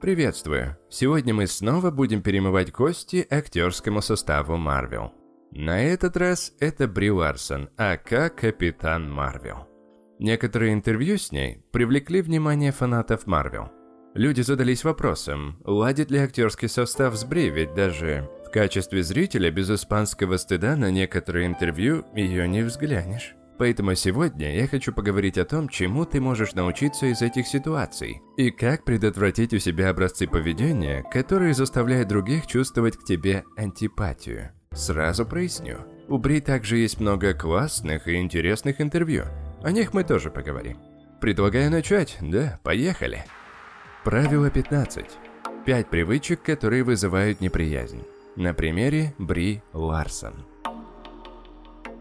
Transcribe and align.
Приветствую! 0.00 0.76
Сегодня 0.88 1.34
мы 1.34 1.48
снова 1.48 1.90
будем 1.90 2.22
перемывать 2.22 2.70
кости 2.70 3.26
актерскому 3.28 4.00
составу 4.00 4.56
Марвел. 4.56 5.12
На 5.50 5.82
этот 5.82 6.16
раз 6.16 6.52
это 6.60 6.86
Бри 6.86 7.10
Ларсон, 7.10 7.68
ака 7.76 8.30
Капитан 8.30 9.10
Марвел. 9.10 9.66
Некоторые 10.20 10.72
интервью 10.72 11.18
с 11.18 11.32
ней 11.32 11.64
привлекли 11.72 12.22
внимание 12.22 12.70
фанатов 12.70 13.26
Марвел. 13.26 13.72
Люди 14.14 14.42
задались 14.42 14.84
вопросом, 14.84 15.60
ладит 15.64 16.12
ли 16.12 16.18
актерский 16.18 16.68
состав 16.68 17.16
с 17.16 17.24
Бри, 17.24 17.50
ведь 17.50 17.74
даже 17.74 18.30
в 18.46 18.50
качестве 18.50 19.02
зрителя 19.02 19.50
без 19.50 19.68
испанского 19.68 20.36
стыда 20.36 20.76
на 20.76 20.92
некоторые 20.92 21.48
интервью 21.48 22.06
ее 22.14 22.46
не 22.46 22.62
взглянешь. 22.62 23.34
Поэтому 23.58 23.94
сегодня 23.96 24.54
я 24.54 24.68
хочу 24.68 24.92
поговорить 24.92 25.36
о 25.36 25.44
том, 25.44 25.68
чему 25.68 26.04
ты 26.04 26.20
можешь 26.20 26.54
научиться 26.54 27.06
из 27.06 27.22
этих 27.22 27.46
ситуаций, 27.46 28.22
и 28.36 28.50
как 28.50 28.84
предотвратить 28.84 29.52
у 29.52 29.58
себя 29.58 29.90
образцы 29.90 30.28
поведения, 30.28 31.04
которые 31.10 31.54
заставляют 31.54 32.08
других 32.08 32.46
чувствовать 32.46 32.96
к 32.96 33.04
тебе 33.04 33.44
антипатию. 33.56 34.50
Сразу 34.70 35.26
проясню. 35.26 35.78
У 36.06 36.18
Бри 36.18 36.40
также 36.40 36.78
есть 36.78 37.00
много 37.00 37.34
классных 37.34 38.06
и 38.06 38.14
интересных 38.14 38.80
интервью. 38.80 39.24
О 39.62 39.72
них 39.72 39.92
мы 39.92 40.04
тоже 40.04 40.30
поговорим. 40.30 40.78
Предлагаю 41.20 41.70
начать, 41.70 42.16
да, 42.20 42.60
поехали. 42.62 43.24
Правило 44.04 44.50
15. 44.50 45.04
Пять 45.66 45.90
привычек, 45.90 46.42
которые 46.42 46.84
вызывают 46.84 47.40
неприязнь. 47.40 48.04
На 48.36 48.54
примере 48.54 49.14
Бри 49.18 49.62
Ларсон. 49.72 50.44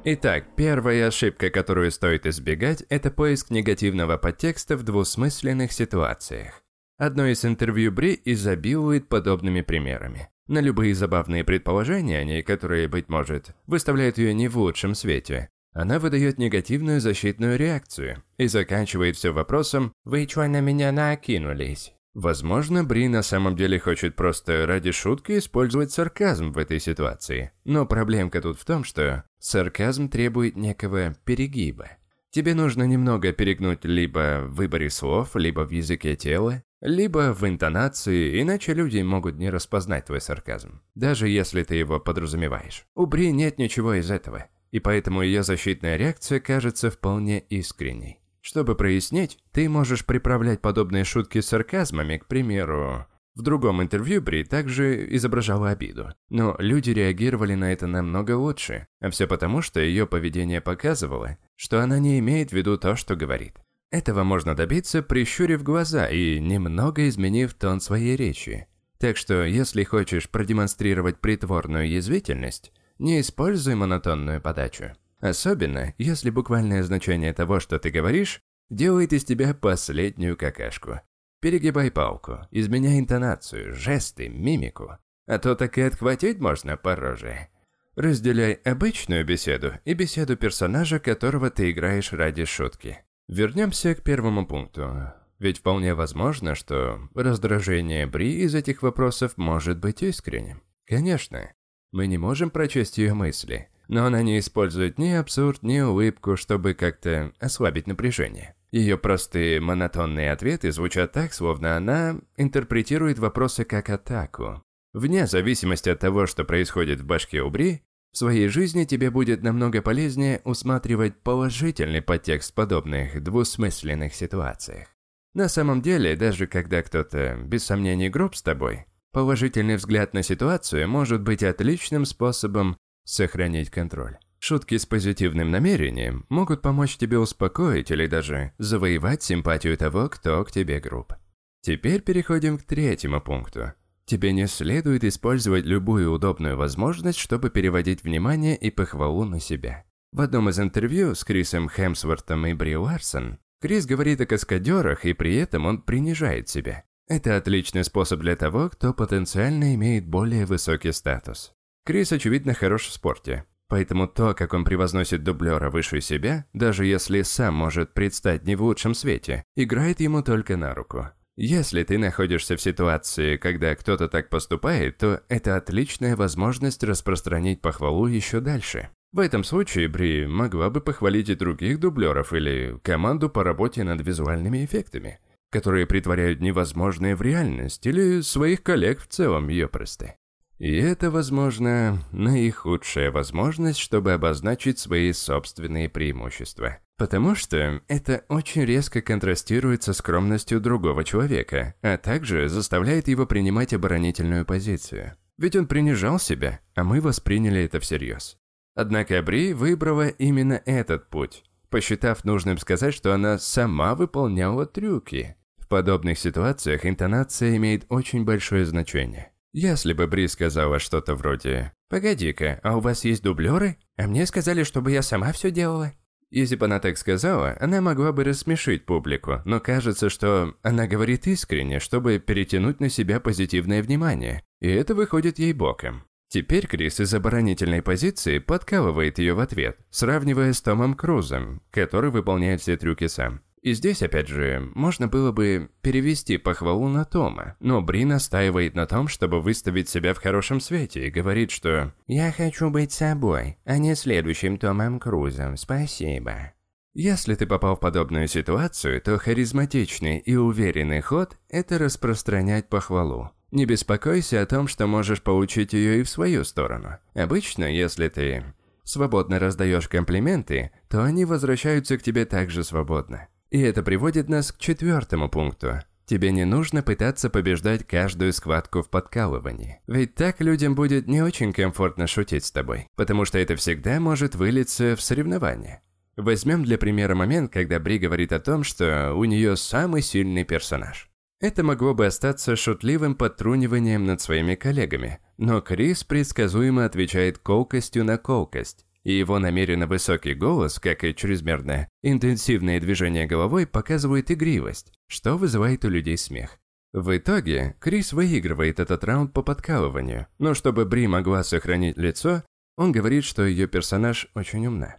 Итак, 0.09 0.45
первая 0.55 1.07
ошибка, 1.07 1.49
которую 1.49 1.91
стоит 1.91 2.25
избегать, 2.25 2.81
это 2.87 3.11
поиск 3.11 3.49
негативного 3.49 4.15
подтекста 4.15 4.77
в 4.77 4.83
двусмысленных 4.83 5.73
ситуациях. 5.73 6.63
Одно 6.97 7.27
из 7.27 7.43
интервью 7.43 7.91
Бри 7.91 8.17
изобилует 8.23 9.09
подобными 9.09 9.59
примерами. 9.59 10.29
На 10.47 10.59
любые 10.59 10.95
забавные 10.95 11.43
предположения 11.43 12.19
о 12.19 12.23
ней, 12.23 12.41
которые, 12.41 12.87
быть 12.87 13.09
может, 13.09 13.53
выставляют 13.65 14.17
ее 14.17 14.33
не 14.33 14.47
в 14.47 14.57
лучшем 14.57 14.95
свете, 14.95 15.49
она 15.73 15.99
выдает 15.99 16.37
негативную 16.37 17.01
защитную 17.01 17.57
реакцию 17.57 18.23
и 18.37 18.47
заканчивает 18.47 19.17
все 19.17 19.33
вопросом 19.33 19.91
«Вы 20.05 20.25
чё 20.25 20.47
на 20.47 20.61
меня 20.61 20.93
накинулись?». 20.93 21.96
Возможно, 22.17 22.83
Бри 22.83 23.07
на 23.09 23.21
самом 23.21 23.55
деле 23.55 23.77
хочет 23.77 24.15
просто 24.15 24.65
ради 24.65 24.91
шутки 24.91 25.37
использовать 25.37 25.91
сарказм 25.91 26.51
в 26.51 26.57
этой 26.57 26.79
ситуации. 26.79 27.51
Но 27.63 27.85
проблемка 27.85 28.41
тут 28.41 28.59
в 28.59 28.65
том, 28.65 28.83
что 28.83 29.23
сарказм 29.37 30.09
требует 30.09 30.55
некого 30.55 31.13
перегиба. 31.25 31.89
Тебе 32.31 32.55
нужно 32.55 32.87
немного 32.87 33.33
перегнуть 33.33 33.85
либо 33.85 34.41
в 34.47 34.55
выборе 34.55 34.89
слов, 34.89 35.35
либо 35.35 35.59
в 35.61 35.69
языке 35.69 36.15
тела, 36.15 36.63
либо 36.81 37.35
в 37.35 37.47
интонации, 37.47 38.41
иначе 38.41 38.73
люди 38.73 38.99
могут 38.99 39.35
не 39.35 39.51
распознать 39.51 40.05
твой 40.05 40.19
сарказм, 40.19 40.81
даже 40.95 41.27
если 41.29 41.61
ты 41.61 41.75
его 41.75 41.99
подразумеваешь. 41.99 42.87
У 42.95 43.05
Бри 43.05 43.31
нет 43.31 43.59
ничего 43.59 43.93
из 43.93 44.09
этого, 44.09 44.47
и 44.71 44.79
поэтому 44.79 45.21
ее 45.21 45.43
защитная 45.43 45.97
реакция 45.97 46.39
кажется 46.39 46.89
вполне 46.89 47.41
искренней. 47.41 48.21
Чтобы 48.47 48.75
прояснить, 48.75 49.39
ты 49.51 49.67
можешь 49.67 50.05
приправлять 50.05 50.61
подобные 50.61 51.03
шутки 51.03 51.41
сарказмами, 51.41 52.15
к 52.15 52.27
примеру... 52.27 53.05
В 53.35 53.41
другом 53.41 53.83
интервью 53.83 54.21
Бри 54.21 54.45
также 54.45 55.13
изображала 55.17 55.71
обиду, 55.71 56.13
но 56.29 56.55
люди 56.57 56.91
реагировали 56.91 57.55
на 57.55 57.73
это 57.73 57.87
намного 57.87 58.37
лучше, 58.37 58.87
а 59.01 59.09
все 59.09 59.27
потому, 59.27 59.61
что 59.61 59.81
ее 59.81 60.07
поведение 60.07 60.61
показывало, 60.61 61.37
что 61.57 61.81
она 61.81 61.99
не 61.99 62.19
имеет 62.19 62.51
в 62.51 62.53
виду 62.53 62.77
то, 62.77 62.95
что 62.95 63.17
говорит. 63.17 63.57
Этого 63.91 64.23
можно 64.23 64.55
добиться, 64.55 65.03
прищурив 65.03 65.61
глаза 65.61 66.07
и 66.07 66.39
немного 66.39 67.09
изменив 67.09 67.53
тон 67.53 67.81
своей 67.81 68.15
речи. 68.15 68.67
Так 68.97 69.17
что, 69.17 69.43
если 69.43 69.83
хочешь 69.83 70.29
продемонстрировать 70.29 71.19
притворную 71.19 71.89
язвительность, 71.89 72.71
не 72.97 73.19
используй 73.19 73.75
монотонную 73.75 74.39
подачу. 74.39 74.93
Особенно, 75.19 75.93
если 75.97 76.29
буквальное 76.29 76.83
значение 76.83 77.33
того, 77.33 77.59
что 77.59 77.79
ты 77.79 77.89
говоришь, 77.89 78.41
делает 78.69 79.13
из 79.13 79.25
тебя 79.25 79.53
последнюю 79.53 80.37
какашку. 80.37 81.01
Перегибай 81.39 81.91
палку, 81.91 82.39
изменяй 82.51 82.99
интонацию, 82.99 83.73
жесты, 83.73 84.29
мимику. 84.29 84.97
А 85.27 85.39
то 85.39 85.55
так 85.55 85.77
и 85.77 85.81
отхватить 85.81 86.39
можно 86.39 86.77
по 86.77 86.95
роже. 86.95 87.49
Разделяй 87.95 88.53
обычную 88.53 89.25
беседу 89.25 89.73
и 89.83 89.93
беседу 89.93 90.37
персонажа, 90.37 90.99
которого 90.99 91.49
ты 91.49 91.71
играешь 91.71 92.13
ради 92.13 92.45
шутки. 92.45 92.99
Вернемся 93.27 93.95
к 93.95 94.03
первому 94.03 94.45
пункту. 94.45 95.13
Ведь 95.39 95.59
вполне 95.59 95.93
возможно, 95.93 96.55
что 96.55 97.09
раздражение 97.13 98.07
Бри 98.07 98.41
из 98.41 98.55
этих 98.55 98.81
вопросов 98.81 99.37
может 99.37 99.79
быть 99.79 100.01
искренним. 100.01 100.61
Конечно, 100.85 101.51
мы 101.91 102.07
не 102.07 102.17
можем 102.17 102.49
прочесть 102.49 102.97
ее 102.97 103.13
мысли, 103.13 103.69
но 103.87 104.05
она 104.05 104.21
не 104.21 104.39
использует 104.39 104.97
ни 104.97 105.09
абсурд, 105.09 105.63
ни 105.63 105.79
улыбку, 105.79 106.35
чтобы 106.35 106.73
как-то 106.73 107.31
ослабить 107.39 107.87
напряжение. 107.87 108.55
Ее 108.71 108.97
простые 108.97 109.61
монотонные 109.61 110.31
ответы 110.31 110.71
звучат 110.71 111.13
так, 111.13 111.33
словно 111.33 111.77
она 111.77 112.19
интерпретирует 112.35 113.17
вопросы 113.17 113.63
как 113.63 113.89
атаку. 113.89 114.61
Вне 114.93 115.25
зависимости 115.27 115.89
от 115.89 115.99
того, 115.99 116.27
что 116.27 116.43
происходит 116.43 116.99
в 116.99 117.05
башке 117.05 117.41
у 117.41 117.49
Бри, 117.49 117.81
в 118.11 118.17
своей 118.17 118.47
жизни 118.47 118.83
тебе 118.83 119.11
будет 119.11 119.43
намного 119.43 119.81
полезнее 119.81 120.41
усматривать 120.43 121.21
положительный 121.21 122.01
подтекст 122.01 122.53
подобных 122.53 123.21
двусмысленных 123.21 124.13
ситуациях. 124.15 124.87
На 125.33 125.49
самом 125.49 125.81
деле, 125.81 126.15
даже 126.15 126.47
когда 126.47 126.81
кто-то 126.81 127.37
без 127.45 127.63
сомнений 127.63 128.09
груб 128.09 128.35
с 128.35 128.41
тобой, 128.41 128.85
положительный 129.11 129.75
взгляд 129.75 130.13
на 130.13 130.23
ситуацию 130.23 130.89
может 130.89 131.21
быть 131.21 131.43
отличным 131.43 132.05
способом 132.05 132.75
Сохранить 133.07 133.69
контроль. 133.69 134.17
Шутки 134.37 134.77
с 134.77 134.85
позитивным 134.85 135.49
намерением 135.49 136.25
могут 136.27 136.61
помочь 136.61 136.97
тебе 136.97 137.17
успокоить 137.17 137.89
или 137.89 138.05
даже 138.05 138.51
завоевать 138.57 139.23
симпатию 139.23 139.77
того, 139.77 140.09
кто 140.09 140.43
к 140.43 140.51
тебе 140.51 140.81
груб. 140.81 141.13
Теперь 141.61 142.01
переходим 142.01 142.57
к 142.57 142.63
третьему 142.63 143.21
пункту. 143.21 143.71
Тебе 144.03 144.33
не 144.33 144.45
следует 144.45 145.05
использовать 145.05 145.63
любую 145.63 146.11
удобную 146.11 146.57
возможность, 146.57 147.17
чтобы 147.17 147.49
переводить 147.49 148.03
внимание 148.03 148.57
и 148.57 148.69
похвалу 148.71 149.23
на 149.23 149.39
себя. 149.39 149.85
В 150.11 150.19
одном 150.19 150.49
из 150.49 150.59
интервью 150.59 151.15
с 151.15 151.23
Крисом 151.23 151.69
Хемсвортом 151.69 152.45
и 152.45 152.53
Бри 152.53 152.75
Ларсон 152.75 153.39
Крис 153.61 153.85
говорит 153.85 154.19
о 154.19 154.25
каскадерах, 154.25 155.05
и 155.05 155.13
при 155.13 155.37
этом 155.37 155.65
он 155.65 155.81
принижает 155.81 156.49
себя. 156.49 156.83
Это 157.07 157.37
отличный 157.37 157.85
способ 157.85 158.19
для 158.19 158.35
того, 158.35 158.69
кто 158.69 158.93
потенциально 158.93 159.75
имеет 159.75 160.05
более 160.05 160.45
высокий 160.45 160.91
статус. 160.91 161.56
Крис, 161.87 162.11
очевидно, 162.11 162.53
хорош 162.53 162.87
в 162.87 162.91
спорте. 162.91 163.45
Поэтому 163.69 164.09
то, 164.09 164.33
как 164.33 164.53
он 164.53 164.65
превозносит 164.65 165.23
дублера 165.23 165.69
выше 165.69 166.01
себя, 166.01 166.43
даже 166.51 166.85
если 166.85 167.21
сам 167.21 167.53
может 167.53 167.93
предстать 167.93 168.43
не 168.43 168.57
в 168.57 168.63
лучшем 168.63 168.93
свете, 168.93 169.45
играет 169.55 170.01
ему 170.01 170.21
только 170.21 170.57
на 170.57 170.75
руку. 170.75 171.07
Если 171.37 171.83
ты 171.83 171.97
находишься 171.97 172.57
в 172.57 172.61
ситуации, 172.61 173.37
когда 173.37 173.73
кто-то 173.73 174.09
так 174.09 174.27
поступает, 174.27 174.97
то 174.97 175.21
это 175.29 175.55
отличная 175.55 176.17
возможность 176.17 176.83
распространить 176.83 177.61
похвалу 177.61 178.07
еще 178.07 178.41
дальше. 178.41 178.89
В 179.13 179.19
этом 179.19 179.45
случае 179.45 179.87
Бри 179.87 180.27
могла 180.27 180.69
бы 180.69 180.81
похвалить 180.81 181.29
и 181.29 181.35
других 181.35 181.79
дублеров 181.79 182.33
или 182.33 182.77
команду 182.83 183.29
по 183.29 183.45
работе 183.45 183.85
над 183.85 184.05
визуальными 184.05 184.65
эффектами, 184.65 185.19
которые 185.51 185.85
притворяют 185.85 186.41
невозможное 186.41 187.15
в 187.15 187.21
реальность, 187.21 187.85
или 187.87 188.19
своих 188.19 188.61
коллег 188.61 188.99
в 188.99 189.07
целом 189.07 189.47
ее 189.47 189.69
просты. 189.69 190.15
И 190.59 190.75
это, 190.75 191.11
возможно, 191.11 192.03
наихудшая 192.11 193.11
возможность, 193.11 193.79
чтобы 193.79 194.13
обозначить 194.13 194.79
свои 194.79 195.13
собственные 195.13 195.87
преимущества. 195.87 196.79
Потому 196.97 197.35
что 197.35 197.81
это 197.87 198.25
очень 198.27 198.65
резко 198.65 199.01
контрастирует 199.01 199.83
со 199.83 199.93
скромностью 199.93 200.59
другого 200.59 201.03
человека, 201.03 201.75
а 201.83 201.97
также 201.97 202.49
заставляет 202.49 203.07
его 203.07 203.27
принимать 203.27 203.73
оборонительную 203.73 204.45
позицию. 204.45 205.15
Ведь 205.37 205.55
он 205.55 205.67
принижал 205.67 206.17
себя, 206.17 206.59
а 206.73 206.83
мы 206.83 207.01
восприняли 207.01 207.61
это 207.63 207.79
всерьез. 207.79 208.37
Однако 208.73 209.21
Бри 209.21 209.53
выбрала 209.53 210.07
именно 210.07 210.61
этот 210.65 211.09
путь, 211.09 211.43
посчитав 211.69 212.23
нужным 212.23 212.57
сказать, 212.57 212.95
что 212.95 213.13
она 213.13 213.37
сама 213.37 213.93
выполняла 213.93 214.65
трюки. 214.65 215.35
В 215.57 215.67
подобных 215.67 216.17
ситуациях 216.17 216.83
интонация 216.85 217.57
имеет 217.57 217.85
очень 217.89 218.23
большое 218.25 218.65
значение. 218.65 219.31
Если 219.53 219.93
бы 219.93 220.07
Бри 220.07 220.27
сказала 220.27 220.79
что-то 220.79 221.15
вроде 221.15 221.73
«Погоди-ка, 221.89 222.59
а 222.63 222.77
у 222.77 222.79
вас 222.79 223.05
есть 223.05 223.23
дублеры? 223.23 223.77
А 223.95 224.07
мне 224.07 224.25
сказали, 224.25 224.63
чтобы 224.63 224.91
я 224.91 225.01
сама 225.01 225.31
все 225.31 225.51
делала». 225.51 225.93
Если 226.29 226.57
бы 226.57 226.65
она 226.65 226.79
так 226.79 226.97
сказала, 226.97 227.55
она 227.59 227.79
могла 227.79 228.11
бы 228.11 228.25
рассмешить 228.25 228.85
публику, 228.85 229.41
но 229.45 229.61
кажется, 229.61 230.09
что 230.09 230.55
она 230.61 230.85
говорит 230.85 231.25
искренне, 231.25 231.79
чтобы 231.79 232.19
перетянуть 232.19 232.81
на 232.81 232.89
себя 232.89 233.21
позитивное 233.21 233.81
внимание, 233.81 234.43
и 234.59 234.67
это 234.67 234.93
выходит 234.93 235.39
ей 235.39 235.53
боком. 235.53 236.03
Теперь 236.29 236.67
Крис 236.67 236.99
из 236.99 237.13
оборонительной 237.13 237.81
позиции 237.81 238.39
подкалывает 238.39 239.17
ее 239.17 239.33
в 239.33 239.39
ответ, 239.39 239.79
сравнивая 239.89 240.51
с 240.51 240.61
Томом 240.61 240.95
Крузом, 240.95 241.61
который 241.71 242.11
выполняет 242.11 242.59
все 242.59 242.75
трюки 242.75 243.07
сам. 243.07 243.41
И 243.61 243.73
здесь, 243.73 244.01
опять 244.01 244.27
же, 244.27 244.71
можно 244.75 245.07
было 245.07 245.31
бы 245.31 245.69
перевести 245.81 246.37
похвалу 246.37 246.87
на 246.87 247.05
Тома, 247.05 247.55
но 247.59 247.81
Бри 247.81 248.05
настаивает 248.05 248.75
на 248.75 248.85
том, 248.85 249.07
чтобы 249.07 249.41
выставить 249.41 249.89
себя 249.89 250.13
в 250.13 250.21
хорошем 250.21 250.59
свете 250.59 251.07
и 251.07 251.11
говорит, 251.11 251.51
что 251.51 251.93
«Я 252.07 252.31
хочу 252.31 252.69
быть 252.69 252.91
собой, 252.91 253.57
а 253.65 253.77
не 253.77 253.95
следующим 253.95 254.57
Томом 254.57 254.99
Крузом, 254.99 255.57
спасибо». 255.57 256.53
Если 256.93 257.35
ты 257.35 257.45
попал 257.45 257.75
в 257.75 257.79
подобную 257.79 258.27
ситуацию, 258.27 258.99
то 259.01 259.19
харизматичный 259.19 260.17
и 260.17 260.35
уверенный 260.35 261.01
ход– 261.01 261.37
это 261.49 261.77
распространять 261.77 262.69
похвалу. 262.69 263.29
Не 263.51 263.65
беспокойся 263.65 264.41
о 264.41 264.45
том, 264.47 264.67
что 264.67 264.87
можешь 264.87 265.21
получить 265.21 265.73
ее 265.73 265.99
и 265.99 266.03
в 266.03 266.09
свою 266.09 266.43
сторону. 266.43 266.97
Обычно, 267.13 267.65
если 267.65 268.09
ты 268.09 268.43
свободно 268.83 269.37
раздаешь 269.37 269.87
комплименты, 269.87 270.71
то 270.89 271.03
они 271.03 271.23
возвращаются 271.25 271.97
к 271.97 272.01
тебе 272.01 272.25
также 272.25 272.63
свободно. 272.63 273.27
И 273.49 273.59
это 273.59 273.81
приводит 273.83 274.29
нас 274.29 274.51
к 274.51 274.57
четвертому 274.57 275.29
пункту. 275.29 275.79
Тебе 276.05 276.31
не 276.31 276.45
нужно 276.45 276.83
пытаться 276.83 277.29
побеждать 277.29 277.85
каждую 277.85 278.31
схватку 278.31 278.81
в 278.81 278.89
подкалывании. 278.89 279.81
Ведь 279.87 280.15
так 280.15 280.39
людям 280.39 280.73
будет 280.73 281.07
не 281.07 281.21
очень 281.21 281.51
комфортно 281.51 282.07
шутить 282.07 282.45
с 282.45 282.51
тобой, 282.51 282.87
потому 282.95 283.25
что 283.25 283.37
это 283.37 283.57
всегда 283.57 283.99
может 283.99 284.35
вылиться 284.35 284.95
в 284.95 285.01
соревнование. 285.01 285.81
Возьмем 286.15 286.63
для 286.63 286.77
примера 286.77 287.13
момент, 287.13 287.51
когда 287.51 287.79
Бри 287.79 287.99
говорит 287.99 288.31
о 288.31 288.39
том, 288.39 288.63
что 288.63 289.13
у 289.15 289.25
нее 289.25 289.55
самый 289.55 290.01
сильный 290.01 290.45
персонаж. 290.45 291.09
Это 291.39 291.63
могло 291.63 291.93
бы 291.93 292.07
остаться 292.07 292.55
шутливым 292.55 293.13
подтруниванием 293.13 294.05
над 294.05 294.19
своими 294.19 294.55
коллегами, 294.55 295.19
но 295.37 295.61
Крис 295.61 296.03
предсказуемо 296.03 296.85
отвечает 296.85 297.37
колкостью 297.37 298.03
на 298.03 298.17
колкость, 298.17 298.86
и 299.07 299.13
его 299.13 299.39
намеренно 299.39 299.87
высокий 299.87 300.33
голос, 300.33 300.79
как 300.79 301.05
и 301.05 301.15
чрезмерное 301.15 301.87
интенсивное 302.03 302.81
движение 302.81 303.25
головой, 303.25 303.65
показывает 303.65 304.29
игривость, 304.31 304.91
что 305.07 305.37
вызывает 305.37 305.85
у 305.85 305.89
людей 305.89 306.17
смех. 306.17 306.59
В 306.91 307.15
итоге, 307.15 307.77
Крис 307.79 308.11
выигрывает 308.11 308.81
этот 308.81 309.05
раунд 309.05 309.31
по 309.31 309.43
подкалыванию, 309.43 310.27
но 310.39 310.53
чтобы 310.53 310.83
Бри 310.83 311.07
могла 311.07 311.45
сохранить 311.45 311.97
лицо, 311.97 312.43
он 312.75 312.91
говорит, 312.91 313.23
что 313.23 313.45
ее 313.45 313.67
персонаж 313.67 314.27
очень 314.35 314.67
умна. 314.67 314.97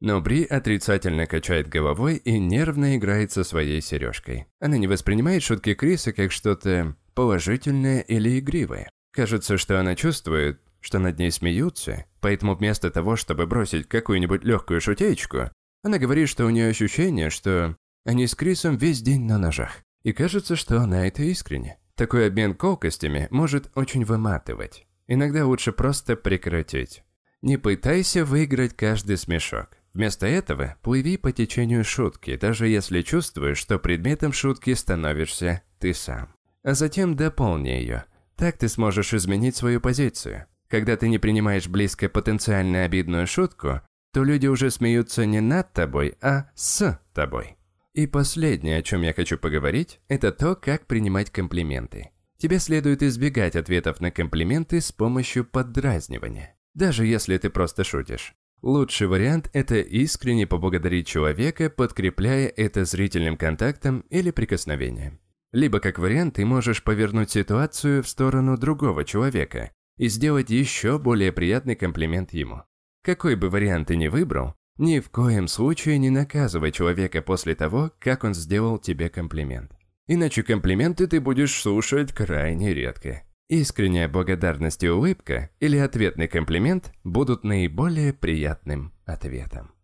Но 0.00 0.22
Бри 0.22 0.44
отрицательно 0.44 1.26
качает 1.26 1.68
головой 1.68 2.16
и 2.16 2.38
нервно 2.38 2.96
играет 2.96 3.30
со 3.30 3.44
своей 3.44 3.82
сережкой. 3.82 4.46
Она 4.58 4.78
не 4.78 4.86
воспринимает 4.86 5.42
шутки 5.42 5.74
Криса 5.74 6.14
как 6.14 6.32
что-то 6.32 6.96
положительное 7.12 8.00
или 8.00 8.38
игривое. 8.38 8.88
Кажется, 9.12 9.58
что 9.58 9.78
она 9.78 9.96
чувствует, 9.96 10.62
что 10.80 10.98
над 10.98 11.18
ней 11.18 11.30
смеются, 11.30 12.06
поэтому 12.20 12.54
вместо 12.54 12.90
того, 12.90 13.16
чтобы 13.16 13.46
бросить 13.46 13.88
какую-нибудь 13.88 14.44
легкую 14.44 14.80
шутеечку, 14.80 15.50
она 15.82 15.98
говорит, 15.98 16.28
что 16.28 16.44
у 16.44 16.50
нее 16.50 16.68
ощущение, 16.68 17.30
что 17.30 17.76
они 18.04 18.26
с 18.26 18.34
Крисом 18.34 18.76
весь 18.76 19.02
день 19.02 19.24
на 19.24 19.38
ножах. 19.38 19.78
И 20.02 20.12
кажется, 20.12 20.56
что 20.56 20.80
она 20.80 21.06
это 21.06 21.22
искренне. 21.22 21.78
Такой 21.94 22.26
обмен 22.26 22.54
колкостями 22.54 23.28
может 23.30 23.70
очень 23.74 24.04
выматывать. 24.04 24.86
Иногда 25.06 25.46
лучше 25.46 25.72
просто 25.72 26.16
прекратить. 26.16 27.02
Не 27.42 27.56
пытайся 27.56 28.24
выиграть 28.24 28.76
каждый 28.76 29.16
смешок. 29.16 29.76
Вместо 29.92 30.26
этого 30.26 30.76
плыви 30.82 31.16
по 31.16 31.32
течению 31.32 31.84
шутки, 31.84 32.36
даже 32.36 32.68
если 32.68 33.02
чувствуешь, 33.02 33.58
что 33.58 33.78
предметом 33.78 34.32
шутки 34.32 34.72
становишься 34.74 35.62
ты 35.78 35.94
сам. 35.94 36.34
А 36.62 36.74
затем 36.74 37.16
дополни 37.16 37.70
ее. 37.70 38.04
Так 38.36 38.56
ты 38.56 38.68
сможешь 38.68 39.12
изменить 39.12 39.56
свою 39.56 39.80
позицию. 39.80 40.46
Когда 40.70 40.96
ты 40.96 41.08
не 41.08 41.18
принимаешь 41.18 41.66
близко 41.66 42.08
потенциально 42.08 42.84
обидную 42.84 43.26
шутку, 43.26 43.80
то 44.12 44.22
люди 44.22 44.46
уже 44.46 44.70
смеются 44.70 45.26
не 45.26 45.40
над 45.40 45.72
тобой, 45.72 46.14
а 46.22 46.50
с 46.54 47.00
тобой. 47.12 47.56
И 47.92 48.06
последнее, 48.06 48.78
о 48.78 48.82
чем 48.82 49.02
я 49.02 49.12
хочу 49.12 49.36
поговорить, 49.36 50.00
это 50.06 50.30
то, 50.30 50.54
как 50.54 50.86
принимать 50.86 51.30
комплименты. 51.30 52.10
Тебе 52.38 52.60
следует 52.60 53.02
избегать 53.02 53.56
ответов 53.56 54.00
на 54.00 54.12
комплименты 54.12 54.80
с 54.80 54.92
помощью 54.92 55.44
поддразнивания. 55.44 56.56
Даже 56.74 57.04
если 57.04 57.36
ты 57.36 57.50
просто 57.50 57.82
шутишь. 57.82 58.32
Лучший 58.62 59.08
вариант– 59.08 59.50
это 59.52 59.80
искренне 59.80 60.46
поблагодарить 60.46 61.08
человека, 61.08 61.68
подкрепляя 61.68 62.46
это 62.46 62.84
зрительным 62.84 63.36
контактом 63.36 64.04
или 64.10 64.30
прикосновением. 64.30 65.18
Либо 65.50 65.80
как 65.80 65.98
вариант 65.98 66.36
ты 66.36 66.44
можешь 66.44 66.84
повернуть 66.84 67.32
ситуацию 67.32 68.04
в 68.04 68.08
сторону 68.08 68.56
другого 68.56 69.04
человека 69.04 69.72
и 70.00 70.08
сделать 70.08 70.48
еще 70.48 70.98
более 70.98 71.30
приятный 71.30 71.76
комплимент 71.76 72.32
ему. 72.32 72.62
Какой 73.02 73.36
бы 73.36 73.50
вариант 73.50 73.88
ты 73.88 73.96
ни 73.96 74.08
выбрал, 74.08 74.54
ни 74.78 74.98
в 74.98 75.10
коем 75.10 75.46
случае 75.46 75.98
не 75.98 76.08
наказывай 76.08 76.72
человека 76.72 77.20
после 77.20 77.54
того, 77.54 77.92
как 77.98 78.24
он 78.24 78.32
сделал 78.32 78.78
тебе 78.78 79.10
комплимент. 79.10 79.72
Иначе 80.06 80.42
комплименты 80.42 81.06
ты 81.06 81.20
будешь 81.20 81.60
слушать 81.60 82.14
крайне 82.14 82.72
редко. 82.72 83.24
Искренняя 83.50 84.08
благодарность 84.08 84.82
и 84.82 84.88
улыбка 84.88 85.50
или 85.60 85.76
ответный 85.76 86.28
комплимент 86.28 86.94
будут 87.04 87.44
наиболее 87.44 88.14
приятным 88.14 88.94
ответом. 89.04 89.74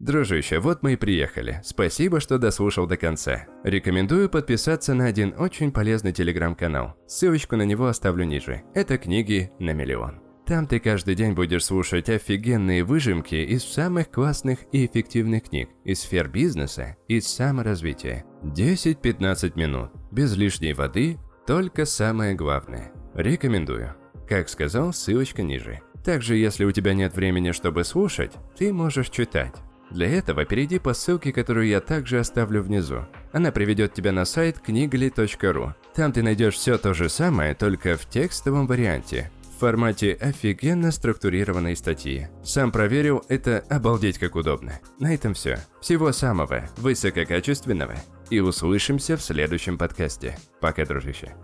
Дружище, 0.00 0.60
вот 0.60 0.82
мы 0.82 0.94
и 0.94 0.96
приехали. 0.96 1.60
Спасибо, 1.62 2.20
что 2.20 2.38
дослушал 2.38 2.86
до 2.86 2.96
конца. 2.96 3.46
Рекомендую 3.64 4.30
подписаться 4.30 4.94
на 4.94 5.04
один 5.04 5.34
очень 5.36 5.70
полезный 5.70 6.12
телеграм-канал. 6.12 6.96
Ссылочку 7.06 7.56
на 7.56 7.66
него 7.66 7.86
оставлю 7.86 8.24
ниже. 8.24 8.62
Это 8.74 8.96
книги 8.96 9.52
на 9.58 9.74
миллион. 9.74 10.22
Там 10.46 10.66
ты 10.66 10.80
каждый 10.80 11.14
день 11.14 11.34
будешь 11.34 11.66
слушать 11.66 12.08
офигенные 12.08 12.82
выжимки 12.82 13.34
из 13.34 13.62
самых 13.62 14.10
классных 14.10 14.60
и 14.72 14.86
эффективных 14.86 15.44
книг, 15.44 15.68
из 15.84 16.00
сфер 16.00 16.28
бизнеса, 16.28 16.96
из 17.06 17.28
саморазвития. 17.28 18.24
10-15 18.42 19.52
минут, 19.54 19.90
без 20.10 20.34
лишней 20.34 20.72
воды, 20.72 21.18
только 21.46 21.84
самое 21.84 22.34
главное– 22.34 22.90
Рекомендую. 23.14 23.94
Как 24.26 24.48
сказал, 24.48 24.94
ссылочка 24.94 25.42
ниже. 25.42 25.82
Также, 26.02 26.36
если 26.36 26.64
у 26.64 26.72
тебя 26.72 26.94
нет 26.94 27.14
времени, 27.14 27.52
чтобы 27.52 27.84
слушать, 27.84 28.32
ты 28.56 28.72
можешь 28.72 29.10
читать. 29.10 29.54
Для 29.90 30.08
этого 30.08 30.44
перейди 30.44 30.78
по 30.78 30.94
ссылке, 30.94 31.32
которую 31.32 31.66
я 31.66 31.80
также 31.80 32.20
оставлю 32.20 32.62
внизу. 32.62 33.06
Она 33.32 33.50
приведет 33.50 33.92
тебя 33.92 34.12
на 34.12 34.24
сайт 34.24 34.60
книгли.ру. 34.60 35.74
Там 35.94 36.12
ты 36.12 36.22
найдешь 36.22 36.54
все 36.54 36.78
то 36.78 36.94
же 36.94 37.08
самое, 37.08 37.54
только 37.54 37.96
в 37.96 38.08
текстовом 38.08 38.66
варианте, 38.66 39.30
в 39.56 39.60
формате 39.60 40.16
офигенно 40.20 40.92
структурированной 40.92 41.76
статьи. 41.76 42.28
Сам 42.44 42.72
проверил, 42.72 43.24
это 43.28 43.64
обалдеть 43.68 44.18
как 44.18 44.36
удобно. 44.36 44.80
На 44.98 45.12
этом 45.12 45.34
все. 45.34 45.58
Всего 45.80 46.12
самого 46.12 46.68
высококачественного. 46.76 47.96
И 48.30 48.38
услышимся 48.38 49.16
в 49.16 49.22
следующем 49.22 49.76
подкасте. 49.76 50.38
Пока, 50.60 50.86
дружище. 50.86 51.34